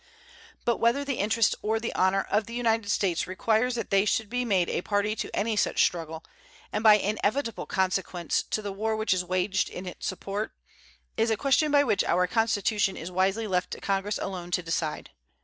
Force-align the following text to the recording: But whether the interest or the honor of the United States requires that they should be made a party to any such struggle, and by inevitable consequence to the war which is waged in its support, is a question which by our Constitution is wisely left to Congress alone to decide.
But 0.65 0.77
whether 0.77 1.05
the 1.05 1.19
interest 1.19 1.53
or 1.61 1.79
the 1.79 1.93
honor 1.93 2.23
of 2.23 2.47
the 2.47 2.55
United 2.55 2.89
States 2.89 3.27
requires 3.27 3.75
that 3.75 3.91
they 3.91 4.03
should 4.03 4.31
be 4.31 4.43
made 4.43 4.67
a 4.67 4.81
party 4.81 5.15
to 5.17 5.35
any 5.35 5.55
such 5.55 5.83
struggle, 5.83 6.23
and 6.73 6.83
by 6.83 6.95
inevitable 6.95 7.67
consequence 7.67 8.41
to 8.49 8.63
the 8.63 8.71
war 8.71 8.95
which 8.95 9.13
is 9.13 9.23
waged 9.23 9.69
in 9.69 9.85
its 9.85 10.07
support, 10.07 10.53
is 11.17 11.29
a 11.29 11.37
question 11.37 11.71
which 11.85 12.01
by 12.01 12.07
our 12.07 12.25
Constitution 12.25 12.97
is 12.97 13.11
wisely 13.11 13.45
left 13.45 13.69
to 13.73 13.79
Congress 13.79 14.17
alone 14.17 14.49
to 14.49 14.63
decide. 14.63 15.11